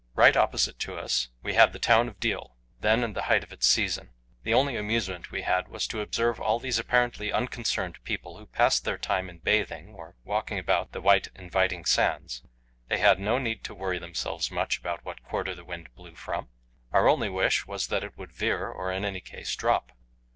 [0.15, 3.53] Right opposite to us we had the town of Deal, then in the height of
[3.53, 4.09] its season.
[4.41, 8.83] The only amusement we had was to observe all these apparently unconcerned people, who passed
[8.83, 12.41] their time in bathing, or walking about the white, inviting sands.
[12.87, 16.49] They had no need to worry themselves much about what quarter the wind blew from.
[16.91, 19.91] Our only wish was that it would veer, or in any case drop.